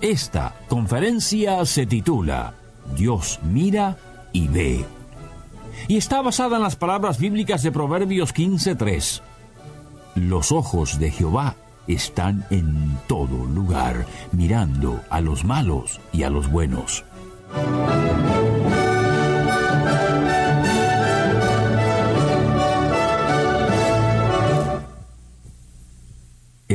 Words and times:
Esta 0.00 0.54
conferencia 0.68 1.64
se 1.66 1.84
titula 1.84 2.54
Dios 2.96 3.38
mira 3.42 3.98
y 4.32 4.48
ve. 4.48 4.84
Y 5.88 5.98
está 5.98 6.22
basada 6.22 6.56
en 6.56 6.62
las 6.62 6.76
palabras 6.76 7.18
bíblicas 7.18 7.62
de 7.62 7.70
Proverbios 7.70 8.34
15.3. 8.34 9.20
Los 10.14 10.52
ojos 10.52 10.98
de 10.98 11.10
Jehová 11.10 11.56
están 11.86 12.46
en 12.50 12.98
todo 13.08 13.44
lugar, 13.44 14.06
mirando 14.32 15.00
a 15.10 15.20
los 15.20 15.44
malos 15.44 16.00
y 16.12 16.22
a 16.22 16.30
los 16.30 16.50
buenos. 16.50 17.04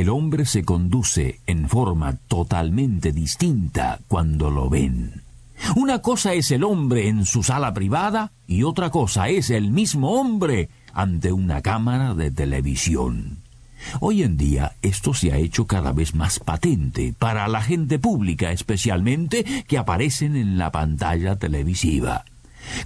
El 0.06 0.10
hombre 0.10 0.44
se 0.46 0.62
conduce 0.62 1.40
en 1.48 1.68
forma 1.68 2.16
totalmente 2.28 3.10
distinta 3.10 3.98
cuando 4.06 4.52
lo 4.52 4.70
ven. 4.70 5.22
Una 5.74 6.00
cosa 6.00 6.32
es 6.32 6.52
el 6.52 6.62
hombre 6.62 7.08
en 7.08 7.26
su 7.26 7.42
sala 7.42 7.74
privada 7.74 8.30
y 8.46 8.62
otra 8.62 8.90
cosa 8.90 9.28
es 9.30 9.50
el 9.50 9.72
mismo 9.72 10.12
hombre 10.12 10.68
ante 10.92 11.32
una 11.32 11.60
cámara 11.60 12.14
de 12.14 12.30
televisión. 12.30 13.38
Hoy 13.98 14.22
en 14.22 14.36
día 14.36 14.76
esto 14.80 15.12
se 15.12 15.32
ha 15.32 15.38
hecho 15.38 15.66
cada 15.66 15.90
vez 15.90 16.14
más 16.14 16.38
patente 16.38 17.12
para 17.18 17.48
la 17.48 17.60
gente 17.60 17.98
pública 17.98 18.52
especialmente 18.52 19.44
que 19.66 19.76
aparecen 19.76 20.36
en 20.36 20.56
la 20.56 20.70
pantalla 20.70 21.34
televisiva. 21.34 22.24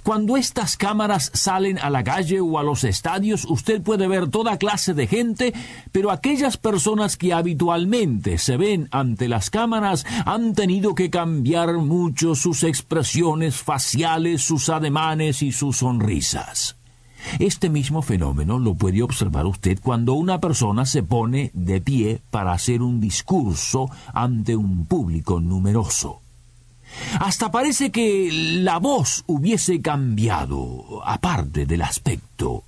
Cuando 0.03 0.37
estas 0.37 0.77
cámaras 0.77 1.31
salen 1.33 1.77
a 1.79 1.89
la 1.89 2.03
calle 2.03 2.39
o 2.39 2.57
a 2.57 2.63
los 2.63 2.83
estadios, 2.83 3.45
usted 3.45 3.81
puede 3.81 4.07
ver 4.07 4.29
toda 4.29 4.57
clase 4.57 4.93
de 4.93 5.07
gente, 5.07 5.53
pero 5.91 6.11
aquellas 6.11 6.57
personas 6.57 7.17
que 7.17 7.33
habitualmente 7.33 8.37
se 8.37 8.57
ven 8.57 8.87
ante 8.91 9.27
las 9.27 9.49
cámaras 9.49 10.05
han 10.25 10.53
tenido 10.53 10.95
que 10.95 11.09
cambiar 11.09 11.73
mucho 11.77 12.35
sus 12.35 12.63
expresiones 12.63 13.55
faciales, 13.55 14.41
sus 14.41 14.69
ademanes 14.69 15.41
y 15.41 15.51
sus 15.51 15.77
sonrisas. 15.77 16.75
Este 17.39 17.69
mismo 17.69 18.01
fenómeno 18.01 18.59
lo 18.59 18.73
puede 18.73 19.03
observar 19.03 19.45
usted 19.45 19.79
cuando 19.81 20.13
una 20.13 20.39
persona 20.39 20.85
se 20.85 21.03
pone 21.03 21.51
de 21.53 21.79
pie 21.79 22.21
para 22.31 22.53
hacer 22.53 22.81
un 22.81 22.99
discurso 22.99 23.89
ante 24.13 24.55
un 24.55 24.85
público 24.85 25.39
numeroso. 25.39 26.21
Hasta 27.19 27.51
parece 27.51 27.91
que 27.91 28.29
la 28.31 28.77
voz 28.77 29.23
hubiese 29.27 29.81
cambiado, 29.81 31.01
aparte 31.05 31.65
del 31.65 31.81
aspecto. 31.81 32.63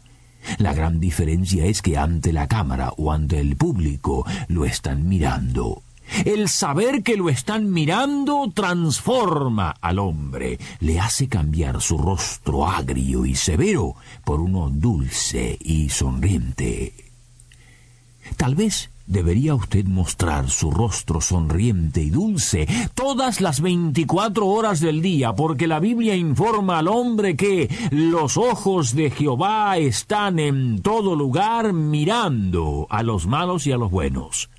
La 0.57 0.73
gran 0.73 0.99
diferencia 0.99 1.65
es 1.65 1.81
que 1.81 1.97
ante 1.97 2.33
la 2.33 2.47
cámara 2.47 2.91
o 2.97 3.11
ante 3.11 3.39
el 3.39 3.55
público 3.55 4.25
lo 4.47 4.65
están 4.65 5.07
mirando. 5.07 5.83
El 6.25 6.49
saber 6.49 7.01
que 7.01 7.15
lo 7.15 7.29
están 7.29 7.71
mirando 7.71 8.51
transforma 8.53 9.75
al 9.81 9.99
hombre, 9.99 10.59
le 10.79 10.99
hace 10.99 11.27
cambiar 11.27 11.81
su 11.81 11.97
rostro 11.97 12.67
agrio 12.67 13.25
y 13.25 13.35
severo 13.35 13.95
por 14.23 14.41
uno 14.41 14.69
dulce 14.69 15.57
y 15.61 15.89
sonriente. 15.89 16.93
Tal 18.37 18.55
vez 18.55 18.89
debería 19.05 19.53
usted 19.55 19.85
mostrar 19.85 20.49
su 20.49 20.71
rostro 20.71 21.21
sonriente 21.21 22.01
y 22.01 22.09
dulce 22.09 22.67
todas 22.93 23.41
las 23.41 23.61
veinticuatro 23.61 24.47
horas 24.47 24.79
del 24.79 25.01
día, 25.01 25.33
porque 25.33 25.67
la 25.67 25.79
Biblia 25.79 26.15
informa 26.15 26.79
al 26.79 26.87
hombre 26.87 27.35
que 27.35 27.69
los 27.91 28.37
ojos 28.37 28.95
de 28.95 29.11
Jehová 29.11 29.77
están 29.77 30.39
en 30.39 30.81
todo 30.81 31.15
lugar 31.15 31.73
mirando 31.73 32.87
a 32.89 33.03
los 33.03 33.27
malos 33.27 33.67
y 33.67 33.71
a 33.71 33.77
los 33.77 33.91
buenos. 33.91 34.49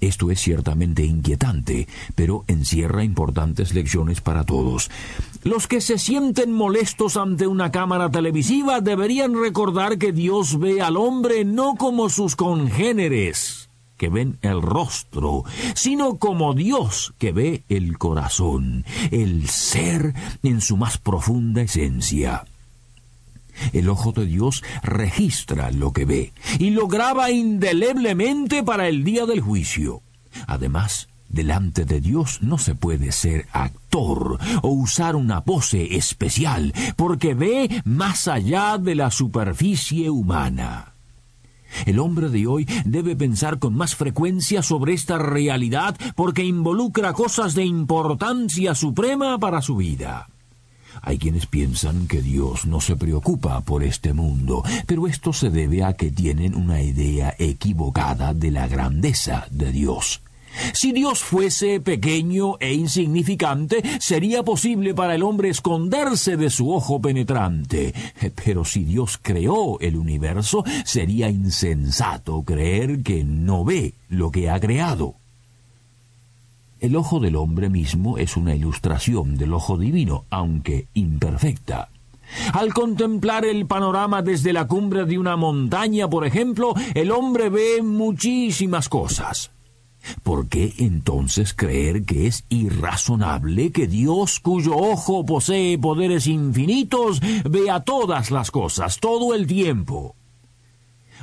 Esto 0.00 0.30
es 0.30 0.40
ciertamente 0.40 1.04
inquietante, 1.04 1.88
pero 2.14 2.44
encierra 2.48 3.02
importantes 3.02 3.72
lecciones 3.72 4.20
para 4.20 4.44
todos. 4.44 4.90
Los 5.46 5.68
que 5.68 5.80
se 5.80 5.96
sienten 5.96 6.50
molestos 6.50 7.16
ante 7.16 7.46
una 7.46 7.70
cámara 7.70 8.10
televisiva 8.10 8.80
deberían 8.80 9.40
recordar 9.40 9.96
que 9.96 10.10
Dios 10.10 10.58
ve 10.58 10.82
al 10.82 10.96
hombre 10.96 11.44
no 11.44 11.76
como 11.76 12.08
sus 12.08 12.34
congéneres, 12.34 13.70
que 13.96 14.08
ven 14.08 14.38
el 14.42 14.60
rostro, 14.60 15.44
sino 15.76 16.16
como 16.16 16.52
Dios 16.52 17.14
que 17.18 17.30
ve 17.30 17.62
el 17.68 17.96
corazón, 17.96 18.84
el 19.12 19.48
ser 19.48 20.14
en 20.42 20.60
su 20.60 20.76
más 20.76 20.98
profunda 20.98 21.62
esencia. 21.62 22.44
El 23.72 23.88
ojo 23.88 24.10
de 24.10 24.26
Dios 24.26 24.64
registra 24.82 25.70
lo 25.70 25.92
que 25.92 26.06
ve 26.06 26.32
y 26.58 26.70
lo 26.70 26.88
graba 26.88 27.30
indeleblemente 27.30 28.64
para 28.64 28.88
el 28.88 29.04
día 29.04 29.26
del 29.26 29.42
juicio. 29.42 30.02
Además, 30.48 31.06
delante 31.36 31.84
de 31.84 32.00
Dios 32.00 32.42
no 32.42 32.58
se 32.58 32.74
puede 32.74 33.12
ser 33.12 33.46
actor 33.52 34.40
o 34.62 34.68
usar 34.70 35.14
una 35.14 35.44
pose 35.44 35.94
especial, 35.96 36.72
porque 36.96 37.34
ve 37.34 37.82
más 37.84 38.26
allá 38.26 38.78
de 38.78 38.96
la 38.96 39.12
superficie 39.12 40.10
humana. 40.10 40.94
El 41.84 41.98
hombre 41.98 42.30
de 42.30 42.46
hoy 42.46 42.66
debe 42.84 43.14
pensar 43.14 43.58
con 43.58 43.74
más 43.74 43.94
frecuencia 43.94 44.62
sobre 44.62 44.94
esta 44.94 45.18
realidad 45.18 45.96
porque 46.14 46.42
involucra 46.44 47.12
cosas 47.12 47.54
de 47.54 47.64
importancia 47.64 48.74
suprema 48.74 49.38
para 49.38 49.60
su 49.60 49.76
vida. 49.76 50.28
Hay 51.02 51.18
quienes 51.18 51.46
piensan 51.46 52.06
que 52.06 52.22
Dios 52.22 52.64
no 52.64 52.80
se 52.80 52.96
preocupa 52.96 53.60
por 53.60 53.84
este 53.84 54.14
mundo, 54.14 54.64
pero 54.86 55.06
esto 55.06 55.34
se 55.34 55.50
debe 55.50 55.84
a 55.84 55.92
que 55.92 56.10
tienen 56.10 56.54
una 56.54 56.80
idea 56.80 57.34
equivocada 57.38 58.32
de 58.32 58.50
la 58.50 58.66
grandeza 58.66 59.46
de 59.50 59.70
Dios. 59.72 60.22
Si 60.72 60.92
Dios 60.92 61.20
fuese 61.20 61.80
pequeño 61.80 62.58
e 62.60 62.74
insignificante, 62.74 63.82
sería 64.00 64.42
posible 64.42 64.94
para 64.94 65.14
el 65.14 65.22
hombre 65.22 65.48
esconderse 65.48 66.36
de 66.36 66.50
su 66.50 66.72
ojo 66.72 67.00
penetrante. 67.00 67.94
Pero 68.44 68.64
si 68.64 68.84
Dios 68.84 69.18
creó 69.20 69.78
el 69.80 69.96
universo, 69.96 70.64
sería 70.84 71.28
insensato 71.28 72.42
creer 72.42 73.02
que 73.02 73.24
no 73.24 73.64
ve 73.64 73.94
lo 74.08 74.30
que 74.30 74.50
ha 74.50 74.60
creado. 74.60 75.14
El 76.78 76.94
ojo 76.94 77.20
del 77.20 77.36
hombre 77.36 77.70
mismo 77.70 78.18
es 78.18 78.36
una 78.36 78.54
ilustración 78.54 79.38
del 79.38 79.54
ojo 79.54 79.78
divino, 79.78 80.24
aunque 80.30 80.86
imperfecta. 80.94 81.88
Al 82.52 82.74
contemplar 82.74 83.44
el 83.44 83.66
panorama 83.66 84.20
desde 84.20 84.52
la 84.52 84.66
cumbre 84.66 85.04
de 85.04 85.18
una 85.18 85.36
montaña, 85.36 86.08
por 86.08 86.26
ejemplo, 86.26 86.74
el 86.94 87.10
hombre 87.12 87.48
ve 87.48 87.82
muchísimas 87.82 88.88
cosas. 88.88 89.50
¿Por 90.22 90.48
qué 90.48 90.74
entonces 90.78 91.54
creer 91.54 92.04
que 92.04 92.26
es 92.26 92.44
irrazonable 92.48 93.72
que 93.72 93.86
Dios, 93.86 94.40
cuyo 94.40 94.76
ojo 94.76 95.24
posee 95.24 95.78
poderes 95.78 96.26
infinitos, 96.26 97.20
vea 97.48 97.80
todas 97.80 98.30
las 98.30 98.50
cosas 98.50 98.98
todo 98.98 99.34
el 99.34 99.46
tiempo? 99.46 100.14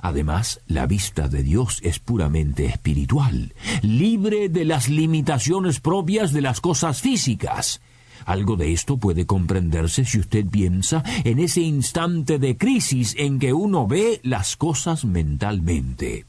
Además, 0.01 0.59
la 0.67 0.85
vista 0.85 1.29
de 1.29 1.43
Dios 1.43 1.79
es 1.81 1.99
puramente 1.99 2.65
espiritual, 2.65 3.53
libre 3.81 4.49
de 4.49 4.65
las 4.65 4.89
limitaciones 4.89 5.79
propias 5.79 6.33
de 6.33 6.41
las 6.41 6.59
cosas 6.59 7.01
físicas. 7.01 7.79
Algo 8.25 8.55
de 8.55 8.73
esto 8.73 8.97
puede 8.97 9.25
comprenderse 9.25 10.05
si 10.05 10.19
usted 10.19 10.45
piensa 10.45 11.03
en 11.23 11.39
ese 11.39 11.61
instante 11.61 12.39
de 12.39 12.57
crisis 12.57 13.15
en 13.17 13.39
que 13.39 13.53
uno 13.53 13.87
ve 13.87 14.19
las 14.23 14.57
cosas 14.57 15.05
mentalmente. 15.05 16.25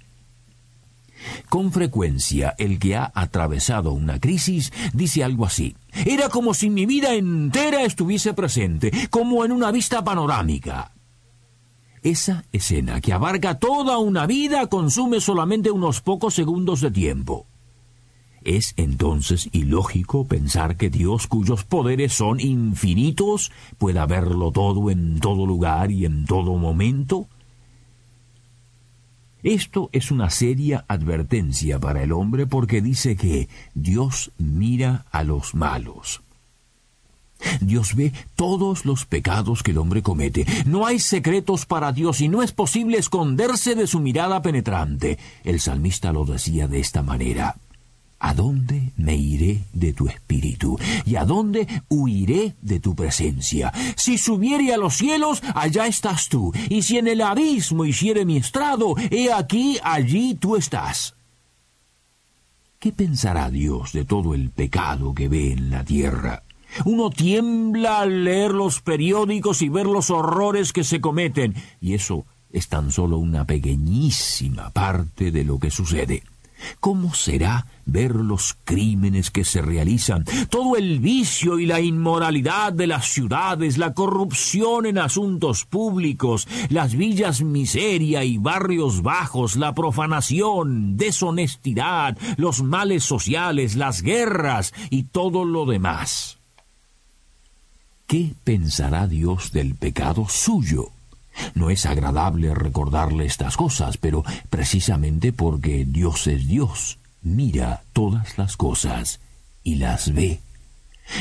Con 1.49 1.73
frecuencia 1.73 2.55
el 2.59 2.79
que 2.79 2.97
ha 2.97 3.13
atravesado 3.15 3.93
una 3.93 4.21
crisis 4.21 4.73
dice 4.93 5.25
algo 5.25 5.47
así. 5.47 5.77
Era 6.05 6.29
como 6.29 6.55
si 6.55 6.71
mi 6.71 6.87
vida 6.87 7.15
entera 7.15 7.83
estuviese 7.83 8.35
presente, 8.35 8.91
como 9.11 9.45
en 9.45 9.53
una 9.53 9.71
vista 9.71 10.03
panorámica. 10.03 10.93
Esa 12.03 12.45
escena 12.53 13.01
que 13.01 13.13
abarca 13.13 13.59
toda 13.59 13.97
una 13.99 14.27
vida 14.27 14.67
consume 14.67 15.21
solamente 15.21 15.71
unos 15.71 16.03
pocos 16.03 16.35
segundos 16.35 16.81
de 16.83 16.91
tiempo. 16.91 17.47
¿Es 18.43 18.75
entonces 18.77 19.49
ilógico 19.53 20.27
pensar 20.27 20.77
que 20.77 20.91
Dios, 20.91 21.27
cuyos 21.27 21.65
poderes 21.65 22.13
son 22.13 22.41
infinitos, 22.41 23.51
pueda 23.79 24.05
verlo 24.05 24.53
todo 24.53 24.91
en 24.91 25.19
todo 25.19 25.47
lugar 25.47 25.91
y 25.91 26.05
en 26.05 26.27
todo 26.27 26.59
momento? 26.59 27.27
Esto 29.45 29.91
es 29.93 30.11
una 30.11 30.31
seria 30.31 30.87
advertencia 30.89 31.79
para 31.79 32.03
el 32.03 32.13
hombre 32.13 32.47
porque 32.47 32.81
dice 32.81 33.15
que 33.15 33.51
Dios 33.75 34.33
mira 34.39 35.05
a 35.11 35.23
los 35.23 35.55
malos. 35.55 36.23
Dios 37.61 37.95
ve 37.95 38.15
todos 38.37 38.87
los 38.87 39.05
pecados 39.05 39.63
que 39.63 39.73
el 39.73 39.79
hombre 39.79 40.03
comete. 40.03 40.47
No 40.65 40.87
hay 40.87 40.99
secretos 40.99 41.67
para 41.67 41.93
Dios 41.93 42.23
y 42.23 42.29
no 42.29 42.43
es 42.43 42.53
posible 42.53 42.97
esconderse 42.97 43.75
de 43.75 43.87
su 43.87 44.01
mirada 44.01 44.41
penetrante. 44.41 45.19
El 45.45 45.61
salmista 45.61 46.11
lo 46.11 46.25
decía 46.25 46.67
de 46.67 46.81
esta 46.81 47.03
manera. 47.03 47.57
¿A 48.25 48.33
dónde 48.33 48.91
me 48.97 49.15
iré 49.15 49.65
de 49.75 49.93
tu 49.93 50.09
espíritu? 50.09 50.79
¿Y 51.05 51.17
a 51.17 51.27
dónde 51.27 51.69
huiré 51.91 52.55
de 52.63 52.81
tu 52.81 52.95
presencia? 52.95 53.71
Si 53.97 54.17
subiere 54.17 54.73
a 54.73 54.79
los 54.79 54.95
cielos, 54.95 55.43
allá 55.55 55.87
estás 55.87 56.31
tú. 56.31 56.51
Y 56.71 56.81
si 56.81 56.97
en 56.97 57.07
el 57.07 57.21
abismo 57.21 57.85
hiciere 57.85 58.25
mi 58.25 58.39
estrado, 58.39 58.95
he 59.11 59.31
aquí, 59.31 59.77
allí 59.85 60.37
tú 60.37 60.57
estás. 60.57 61.15
¿Qué 62.79 62.93
pensará 62.93 63.51
Dios 63.51 63.93
de 63.93 64.07
todo 64.07 64.33
el 64.33 64.49
pecado 64.49 65.13
que 65.13 65.29
ve 65.29 65.53
en 65.53 65.69
la 65.69 65.85
tierra? 65.85 66.45
Uno 66.87 67.11
tiembla 67.11 68.01
al 68.01 68.25
leer 68.25 68.53
los 68.53 68.81
periódicos 68.81 69.61
y 69.61 69.69
ver 69.69 69.85
los 69.85 70.09
horrores 70.09 70.73
que 70.73 70.83
se 70.83 71.03
cometen, 71.03 71.55
y 71.79 71.93
eso 71.93 72.25
es 72.51 72.69
tan 72.69 72.91
solo 72.91 73.19
una 73.19 73.45
pequeñísima 73.45 74.71
parte 74.71 75.31
de 75.31 75.45
lo 75.45 75.59
que 75.59 75.71
sucede. 75.71 76.23
¿Cómo 76.81 77.15
será 77.15 77.67
ver 77.87 78.15
los 78.15 78.57
crímenes 78.65 79.31
que 79.31 79.45
se 79.45 79.61
realizan, 79.61 80.25
todo 80.49 80.77
el 80.77 81.01
vicio 81.01 81.59
y 81.59 81.67
la 81.67 81.81
inmoralidad 81.81 82.73
de 82.73 82.87
las 82.87 83.07
ciudades, 83.07 83.79
la 83.79 83.95
corrupción 83.95 84.87
en 84.87 84.99
asuntos 84.99 85.65
públicos, 85.65 86.49
las 86.71 86.95
villas 86.95 87.43
miseria 87.43 88.25
y 88.25 88.39
barrios 88.39 89.03
bajos, 89.03 89.57
la 89.57 89.75
profanación, 89.75 90.97
deshonestidad, 90.97 92.17
los 92.37 92.63
males 92.63 93.05
sociales, 93.05 93.77
las 93.77 94.03
guerras 94.03 94.73
y 94.91 95.05
todo 95.05 95.45
lo 95.45 95.67
demás? 95.67 96.39
¿Qué 98.07 98.35
pensará 98.45 99.07
Dios 99.07 99.53
del 99.53 99.75
pecado 99.75 100.27
suyo? 100.29 100.94
No 101.55 101.71
es 101.71 101.87
agradable 101.87 102.55
recordarle 102.55 103.27
estas 103.27 103.57
cosas, 103.57 103.97
pero 103.97 104.25
precisamente 104.51 105.33
porque 105.33 105.85
Dios 105.85 106.27
es 106.27 106.47
Dios, 106.47 106.99
mira 107.23 107.83
todas 107.93 108.39
las 108.39 108.57
cosas 108.57 109.21
y 109.63 109.77
las 109.77 110.13
ve. 110.13 110.41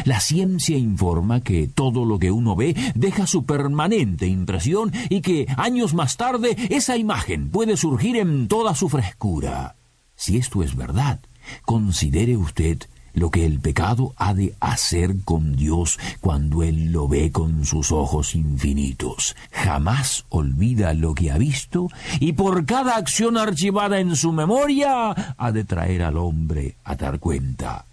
La 0.05 0.19
ciencia 0.19 0.77
informa 0.77 1.41
que 1.41 1.67
todo 1.67 2.05
lo 2.05 2.17
que 2.19 2.31
uno 2.31 2.55
ve 2.55 2.75
deja 2.95 3.27
su 3.27 3.45
permanente 3.45 4.27
impresión 4.27 4.91
y 5.09 5.21
que 5.21 5.45
años 5.57 5.93
más 5.93 6.15
tarde 6.17 6.55
esa 6.69 6.95
imagen 6.95 7.49
puede 7.49 7.75
surgir 7.75 8.15
en 8.17 8.47
toda 8.47 8.75
su 8.75 8.87
frescura. 8.89 9.75
Si 10.15 10.37
esto 10.37 10.63
es 10.63 10.75
verdad, 10.75 11.19
considere 11.65 12.37
usted 12.37 12.83
lo 13.13 13.29
que 13.31 13.45
el 13.45 13.59
pecado 13.59 14.13
ha 14.17 14.33
de 14.33 14.55
hacer 14.59 15.15
con 15.23 15.55
Dios 15.55 15.99
cuando 16.19 16.63
Él 16.63 16.91
lo 16.91 17.07
ve 17.07 17.31
con 17.31 17.65
sus 17.65 17.91
ojos 17.91 18.35
infinitos. 18.35 19.35
Jamás 19.51 20.25
olvida 20.29 20.93
lo 20.93 21.13
que 21.13 21.31
ha 21.31 21.37
visto 21.37 21.89
y 22.19 22.33
por 22.33 22.65
cada 22.65 22.97
acción 22.97 23.37
archivada 23.37 23.99
en 23.99 24.15
su 24.15 24.31
memoria 24.31 25.35
ha 25.37 25.51
de 25.51 25.63
traer 25.63 26.03
al 26.03 26.17
hombre 26.17 26.75
a 26.83 26.95
dar 26.95 27.19
cuenta. 27.19 27.85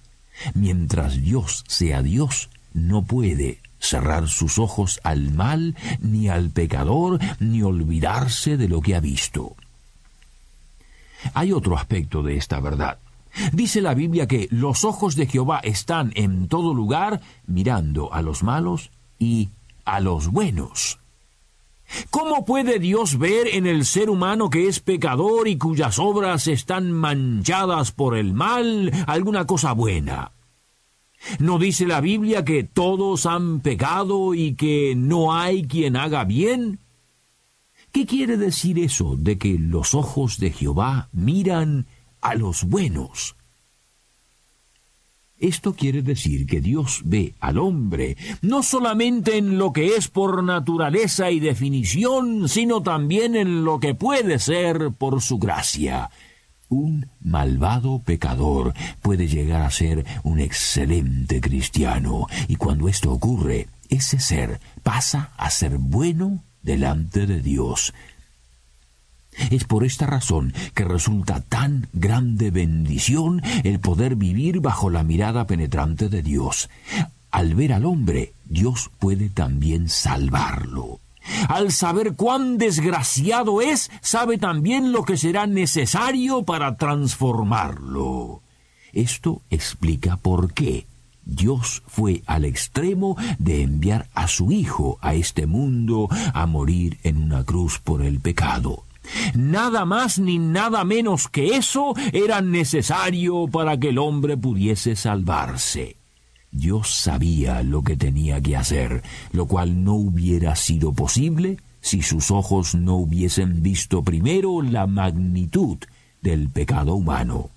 Mientras 0.54 1.20
Dios 1.20 1.64
sea 1.68 2.02
Dios, 2.02 2.48
no 2.72 3.02
puede 3.02 3.58
cerrar 3.78 4.28
sus 4.28 4.58
ojos 4.58 5.00
al 5.02 5.32
mal, 5.32 5.74
ni 6.00 6.28
al 6.28 6.50
pecador, 6.50 7.18
ni 7.40 7.62
olvidarse 7.62 8.56
de 8.56 8.68
lo 8.68 8.80
que 8.80 8.94
ha 8.94 9.00
visto. 9.00 9.56
Hay 11.34 11.52
otro 11.52 11.76
aspecto 11.76 12.22
de 12.22 12.36
esta 12.36 12.60
verdad. 12.60 12.98
Dice 13.52 13.80
la 13.80 13.94
Biblia 13.94 14.26
que 14.26 14.48
los 14.50 14.84
ojos 14.84 15.16
de 15.16 15.26
Jehová 15.26 15.60
están 15.62 16.12
en 16.14 16.48
todo 16.48 16.74
lugar 16.74 17.20
mirando 17.46 18.12
a 18.12 18.22
los 18.22 18.42
malos 18.42 18.90
y 19.18 19.50
a 19.84 20.00
los 20.00 20.28
buenos. 20.28 20.98
¿Cómo 22.10 22.44
puede 22.44 22.78
Dios 22.78 23.18
ver 23.18 23.48
en 23.48 23.66
el 23.66 23.84
ser 23.84 24.10
humano 24.10 24.48
que 24.48 24.68
es 24.68 24.80
pecador 24.80 25.48
y 25.48 25.58
cuyas 25.58 25.98
obras 25.98 26.46
están 26.46 26.92
manchadas 26.92 27.92
por 27.92 28.16
el 28.16 28.32
mal 28.32 28.92
alguna 29.06 29.46
cosa 29.46 29.72
buena? 29.72 30.32
¿No 31.38 31.58
dice 31.58 31.86
la 31.86 32.00
Biblia 32.00 32.44
que 32.44 32.64
todos 32.64 33.26
han 33.26 33.60
pecado 33.60 34.34
y 34.34 34.54
que 34.54 34.94
no 34.96 35.34
hay 35.34 35.64
quien 35.64 35.96
haga 35.96 36.24
bien? 36.24 36.78
¿Qué 37.92 38.06
quiere 38.06 38.36
decir 38.36 38.78
eso 38.78 39.16
de 39.16 39.36
que 39.36 39.58
los 39.58 39.94
ojos 39.94 40.38
de 40.38 40.52
Jehová 40.52 41.08
miran 41.12 41.86
a 42.20 42.34
los 42.34 42.64
buenos. 42.64 43.36
Esto 45.40 45.74
quiere 45.74 46.02
decir 46.02 46.46
que 46.46 46.60
Dios 46.60 47.00
ve 47.04 47.34
al 47.40 47.58
hombre 47.58 48.18
no 48.42 48.62
solamente 48.62 49.38
en 49.38 49.56
lo 49.56 49.72
que 49.72 49.96
es 49.96 50.08
por 50.08 50.44
naturaleza 50.44 51.30
y 51.30 51.40
definición, 51.40 52.46
sino 52.46 52.82
también 52.82 53.34
en 53.34 53.64
lo 53.64 53.80
que 53.80 53.94
puede 53.94 54.38
ser 54.38 54.90
por 54.92 55.22
su 55.22 55.38
gracia. 55.38 56.10
Un 56.68 57.08
malvado 57.20 58.00
pecador 58.00 58.74
puede 59.00 59.28
llegar 59.28 59.62
a 59.62 59.70
ser 59.70 60.04
un 60.22 60.40
excelente 60.40 61.40
cristiano, 61.40 62.26
y 62.46 62.56
cuando 62.56 62.88
esto 62.88 63.10
ocurre, 63.10 63.66
ese 63.88 64.20
ser 64.20 64.60
pasa 64.82 65.32
a 65.38 65.50
ser 65.50 65.78
bueno 65.78 66.44
delante 66.62 67.26
de 67.26 67.40
Dios. 67.40 67.94
Es 69.50 69.64
por 69.64 69.84
esta 69.84 70.06
razón 70.06 70.52
que 70.74 70.84
resulta 70.84 71.40
tan 71.40 71.88
grande 71.92 72.50
bendición 72.50 73.42
el 73.64 73.80
poder 73.80 74.16
vivir 74.16 74.60
bajo 74.60 74.90
la 74.90 75.02
mirada 75.02 75.46
penetrante 75.46 76.08
de 76.08 76.22
Dios. 76.22 76.68
Al 77.30 77.54
ver 77.54 77.72
al 77.72 77.84
hombre, 77.84 78.34
Dios 78.44 78.90
puede 78.98 79.28
también 79.28 79.88
salvarlo. 79.88 81.00
Al 81.48 81.70
saber 81.70 82.14
cuán 82.14 82.58
desgraciado 82.58 83.60
es, 83.60 83.90
sabe 84.00 84.38
también 84.38 84.92
lo 84.92 85.04
que 85.04 85.16
será 85.16 85.46
necesario 85.46 86.42
para 86.42 86.76
transformarlo. 86.76 88.42
Esto 88.92 89.42
explica 89.50 90.16
por 90.16 90.52
qué 90.52 90.86
Dios 91.24 91.82
fue 91.86 92.22
al 92.26 92.44
extremo 92.44 93.16
de 93.38 93.62
enviar 93.62 94.08
a 94.14 94.26
su 94.26 94.50
Hijo 94.50 94.98
a 95.00 95.14
este 95.14 95.46
mundo 95.46 96.08
a 96.34 96.46
morir 96.46 96.98
en 97.04 97.22
una 97.22 97.44
cruz 97.44 97.78
por 97.78 98.02
el 98.02 98.18
pecado. 98.18 98.84
Nada 99.34 99.84
más 99.84 100.18
ni 100.18 100.38
nada 100.38 100.84
menos 100.84 101.28
que 101.28 101.56
eso 101.56 101.94
era 102.12 102.40
necesario 102.40 103.46
para 103.48 103.78
que 103.78 103.90
el 103.90 103.98
hombre 103.98 104.36
pudiese 104.36 104.96
salvarse. 104.96 105.96
Dios 106.52 106.90
sabía 106.90 107.62
lo 107.62 107.82
que 107.82 107.96
tenía 107.96 108.40
que 108.40 108.56
hacer, 108.56 109.02
lo 109.32 109.46
cual 109.46 109.84
no 109.84 109.94
hubiera 109.94 110.56
sido 110.56 110.92
posible 110.92 111.58
si 111.80 112.02
sus 112.02 112.30
ojos 112.30 112.74
no 112.74 112.96
hubiesen 112.96 113.62
visto 113.62 114.02
primero 114.02 114.60
la 114.62 114.86
magnitud 114.86 115.78
del 116.20 116.48
pecado 116.48 116.94
humano. 116.94 117.50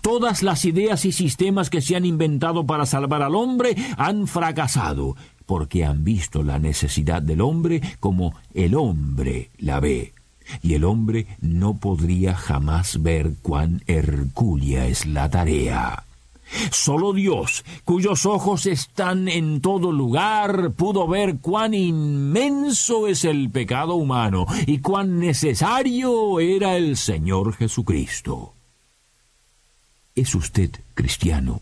Todas 0.00 0.42
las 0.42 0.64
ideas 0.64 1.04
y 1.04 1.12
sistemas 1.12 1.70
que 1.70 1.80
se 1.80 1.94
han 1.94 2.04
inventado 2.04 2.66
para 2.66 2.86
salvar 2.86 3.22
al 3.22 3.36
hombre 3.36 3.76
han 3.96 4.26
fracasado, 4.26 5.16
porque 5.50 5.84
han 5.84 6.04
visto 6.04 6.44
la 6.44 6.60
necesidad 6.60 7.20
del 7.20 7.40
hombre 7.40 7.82
como 7.98 8.34
el 8.54 8.76
hombre 8.76 9.50
la 9.58 9.80
ve. 9.80 10.12
Y 10.62 10.74
el 10.74 10.84
hombre 10.84 11.26
no 11.40 11.74
podría 11.74 12.36
jamás 12.36 13.02
ver 13.02 13.32
cuán 13.42 13.82
hercúlea 13.88 14.86
es 14.86 15.06
la 15.06 15.28
tarea. 15.28 16.04
Solo 16.70 17.12
Dios, 17.12 17.64
cuyos 17.84 18.26
ojos 18.26 18.66
están 18.66 19.26
en 19.26 19.60
todo 19.60 19.90
lugar, 19.90 20.70
pudo 20.70 21.08
ver 21.08 21.38
cuán 21.38 21.74
inmenso 21.74 23.08
es 23.08 23.24
el 23.24 23.50
pecado 23.50 23.96
humano 23.96 24.46
y 24.68 24.78
cuán 24.78 25.18
necesario 25.18 26.38
era 26.38 26.76
el 26.76 26.96
Señor 26.96 27.54
Jesucristo. 27.54 28.54
¿Es 30.14 30.32
usted 30.36 30.70
cristiano? 30.94 31.60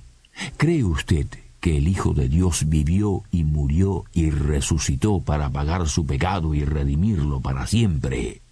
¿Cree 0.59 0.85
usted 0.85 1.27
que 1.61 1.77
el 1.77 1.89
Hijo 1.89 2.15
de 2.15 2.29
Dios 2.29 2.69
vivió 2.69 3.23
y 3.31 3.45
murió 3.45 4.05
y 4.13 4.31
resucitó 4.31 5.21
para 5.21 5.51
pagar 5.51 5.89
su 5.89 6.07
pecado 6.07 6.55
y 6.55 6.65
redimirlo 6.65 7.41
para 7.41 7.67
siempre. 7.67 8.43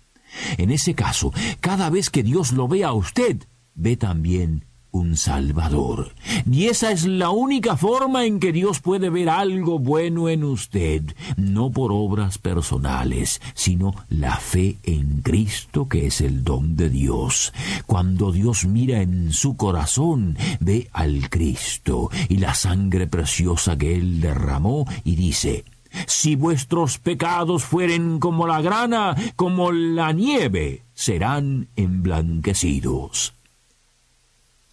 En 0.58 0.70
ese 0.70 0.94
caso, 0.94 1.32
cada 1.60 1.88
vez 1.90 2.10
que 2.10 2.22
Dios 2.22 2.52
lo 2.52 2.68
ve 2.68 2.84
a 2.84 2.92
usted, 2.92 3.38
ve 3.74 3.96
también 3.96 4.65
un 4.96 5.16
Salvador. 5.16 6.12
Y 6.50 6.66
esa 6.66 6.90
es 6.90 7.06
la 7.06 7.30
única 7.30 7.76
forma 7.76 8.24
en 8.24 8.40
que 8.40 8.52
Dios 8.52 8.80
puede 8.80 9.10
ver 9.10 9.28
algo 9.28 9.78
bueno 9.78 10.28
en 10.28 10.44
usted, 10.44 11.02
no 11.36 11.70
por 11.70 11.92
obras 11.92 12.38
personales, 12.38 13.40
sino 13.54 13.94
la 14.08 14.36
fe 14.36 14.78
en 14.82 15.22
Cristo 15.22 15.88
que 15.88 16.06
es 16.06 16.20
el 16.20 16.44
don 16.44 16.76
de 16.76 16.88
Dios. 16.88 17.52
Cuando 17.86 18.32
Dios 18.32 18.64
mira 18.66 19.02
en 19.02 19.32
su 19.32 19.56
corazón, 19.56 20.36
ve 20.60 20.88
al 20.92 21.28
Cristo 21.30 22.10
y 22.28 22.38
la 22.38 22.54
sangre 22.54 23.06
preciosa 23.06 23.76
que 23.76 23.94
Él 23.94 24.20
derramó 24.20 24.86
y 25.04 25.16
dice, 25.16 25.64
Si 26.06 26.36
vuestros 26.36 26.98
pecados 26.98 27.64
fueren 27.64 28.18
como 28.18 28.46
la 28.46 28.60
grana, 28.60 29.14
como 29.36 29.72
la 29.72 30.12
nieve, 30.12 30.82
serán 30.94 31.68
emblanquecidos. 31.76 33.34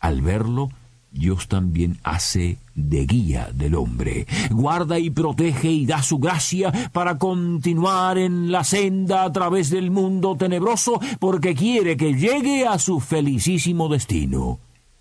Al 0.03 0.21
verlo, 0.21 0.69
Dios 1.13 1.47
también 1.47 1.97
hace 2.03 2.57
de 2.75 3.05
guía 3.05 3.49
del 3.53 3.73
hombre, 3.75 4.27
guarda 4.51 4.99
y 4.99 5.09
protege 5.11 5.71
y 5.71 5.85
da 5.85 6.03
su 6.03 6.17
gracia 6.17 6.73
para 6.91 7.17
continuar 7.17 8.17
en 8.17 8.51
la 8.51 8.65
senda 8.65 9.23
a 9.23 9.31
través 9.31 9.69
del 9.69 9.91
mundo 9.91 10.35
tenebroso 10.35 10.99
porque 11.21 11.55
quiere 11.55 11.95
que 11.95 12.15
llegue 12.15 12.67
a 12.67 12.79
su 12.79 12.99
felicísimo 12.99 13.87
destino. 13.87 14.59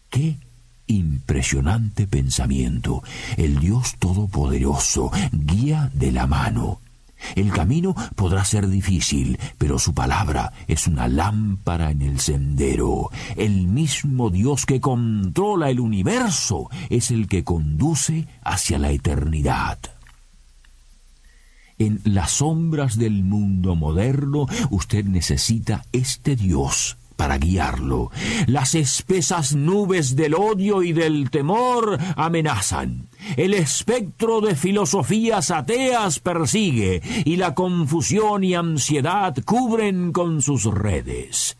¡Qué 0.08 0.36
impresionante 0.86 2.06
pensamiento! 2.06 3.02
El 3.36 3.58
Dios 3.58 3.96
Todopoderoso, 3.98 5.10
guía 5.32 5.90
de 5.94 6.12
la 6.12 6.28
mano. 6.28 6.78
El 7.34 7.52
camino 7.52 7.94
podrá 8.14 8.44
ser 8.44 8.68
difícil, 8.68 9.38
pero 9.58 9.78
su 9.78 9.94
palabra 9.94 10.52
es 10.68 10.86
una 10.86 11.08
lámpara 11.08 11.90
en 11.90 12.02
el 12.02 12.20
sendero. 12.20 13.10
El 13.36 13.68
mismo 13.68 14.30
Dios 14.30 14.66
que 14.66 14.80
controla 14.80 15.70
el 15.70 15.80
universo 15.80 16.68
es 16.90 17.10
el 17.10 17.28
que 17.28 17.44
conduce 17.44 18.26
hacia 18.42 18.78
la 18.78 18.90
eternidad. 18.90 19.78
En 21.78 22.00
las 22.04 22.32
sombras 22.32 22.96
del 22.96 23.24
mundo 23.24 23.74
moderno 23.74 24.46
usted 24.70 25.04
necesita 25.04 25.84
este 25.92 26.36
Dios 26.36 26.96
para 27.16 27.38
guiarlo. 27.38 28.10
Las 28.46 28.74
espesas 28.74 29.54
nubes 29.54 30.16
del 30.16 30.34
odio 30.34 30.82
y 30.82 30.92
del 30.92 31.30
temor 31.30 31.98
amenazan. 32.16 33.08
El 33.36 33.54
espectro 33.54 34.40
de 34.40 34.56
filosofías 34.56 35.50
ateas 35.50 36.18
persigue 36.18 37.02
y 37.24 37.36
la 37.36 37.54
confusión 37.54 38.44
y 38.44 38.54
ansiedad 38.54 39.34
cubren 39.44 40.12
con 40.12 40.42
sus 40.42 40.64
redes. 40.64 41.56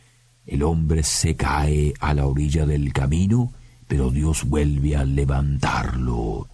El 0.47 0.63
hombre 0.63 1.03
se 1.05 1.37
cae 1.37 1.95
a 2.01 2.15
la 2.15 2.27
orilla 2.27 2.67
del 2.67 2.93
camino, 2.93 3.53
pero 3.87 4.11
Dios 4.11 4.45
vuelve 4.45 4.97
a 4.97 5.05
levantarlo. 5.05 6.49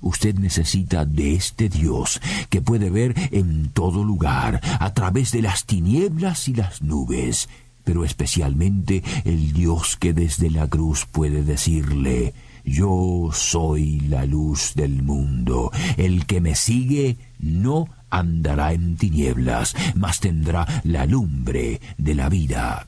Usted 0.00 0.34
necesita 0.34 1.06
de 1.06 1.34
este 1.34 1.70
Dios 1.70 2.20
que 2.50 2.60
puede 2.60 2.90
ver 2.90 3.14
en 3.32 3.70
todo 3.70 4.04
lugar, 4.04 4.60
a 4.78 4.92
través 4.92 5.32
de 5.32 5.40
las 5.40 5.64
tinieblas 5.64 6.46
y 6.48 6.54
las 6.54 6.82
nubes, 6.82 7.48
pero 7.84 8.04
especialmente 8.04 9.02
el 9.24 9.52
Dios 9.52 9.96
que 9.96 10.12
desde 10.12 10.50
la 10.50 10.66
cruz 10.66 11.06
puede 11.10 11.42
decirle, 11.42 12.34
yo 12.64 13.30
soy 13.32 14.00
la 14.00 14.24
luz 14.24 14.72
del 14.74 15.02
mundo, 15.02 15.70
el 15.96 16.26
que 16.26 16.40
me 16.40 16.54
sigue 16.54 17.16
no 17.38 17.88
andará 18.10 18.72
en 18.72 18.96
tinieblas, 18.96 19.76
mas 19.94 20.20
tendrá 20.20 20.82
la 20.84 21.04
lumbre 21.04 21.80
de 21.98 22.14
la 22.14 22.28
vida. 22.28 22.86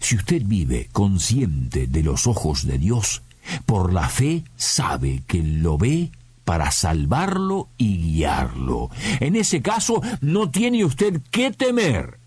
Si 0.00 0.16
usted 0.16 0.42
vive 0.44 0.88
consciente 0.92 1.86
de 1.86 2.02
los 2.02 2.26
ojos 2.26 2.66
de 2.66 2.78
Dios, 2.78 3.22
por 3.66 3.92
la 3.92 4.08
fe 4.08 4.42
sabe 4.56 5.22
que 5.26 5.42
lo 5.42 5.78
ve 5.78 6.10
para 6.44 6.70
salvarlo 6.70 7.68
y 7.76 7.98
guiarlo. 7.98 8.90
En 9.20 9.36
ese 9.36 9.62
caso 9.62 10.00
no 10.20 10.50
tiene 10.50 10.84
usted 10.84 11.20
que 11.30 11.50
temer 11.50 12.18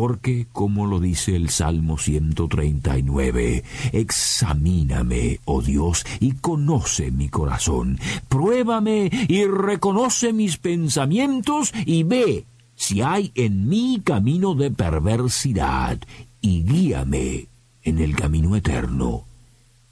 porque, 0.00 0.46
como 0.50 0.86
lo 0.86 0.98
dice 0.98 1.36
el 1.36 1.50
Salmo 1.50 1.98
139, 1.98 3.64
examíname, 3.92 5.40
oh 5.44 5.60
Dios, 5.60 6.06
y 6.20 6.32
conoce 6.32 7.10
mi 7.10 7.28
corazón, 7.28 8.00
pruébame 8.30 9.10
y 9.28 9.44
reconoce 9.44 10.32
mis 10.32 10.56
pensamientos 10.56 11.74
y 11.84 12.04
ve 12.04 12.46
si 12.74 13.02
hay 13.02 13.30
en 13.34 13.68
mí 13.68 14.00
camino 14.02 14.54
de 14.54 14.70
perversidad, 14.70 15.98
y 16.40 16.62
guíame 16.62 17.48
en 17.82 17.98
el 17.98 18.16
camino 18.16 18.56
eterno. 18.56 19.24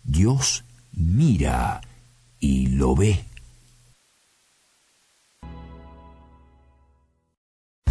Dios 0.05 0.65
mira 0.93 1.83
y 2.41 2.69
lo 2.69 2.97
ve. 2.97 3.27